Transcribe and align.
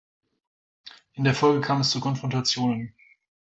In 1.13 1.25
der 1.25 1.35
Folge 1.35 1.61
kam 1.61 1.81
es 1.81 1.91
zu 1.91 1.99
Konfrontationen. 1.99 2.95